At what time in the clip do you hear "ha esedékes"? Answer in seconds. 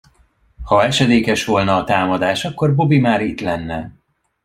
0.63-1.45